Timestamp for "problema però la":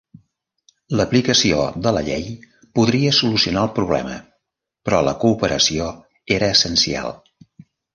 3.79-5.17